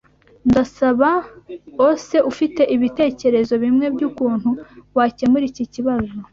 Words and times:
Ndasabaose 0.49 2.15
ufite 2.31 2.61
ibitekerezo 2.75 3.53
bimwe 3.63 3.85
byukuntu 3.95 4.49
wakemura 4.97 5.45
iki 5.51 5.65
kibazo. 5.73 6.11